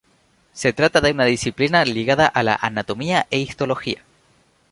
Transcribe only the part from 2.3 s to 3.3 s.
la anatomía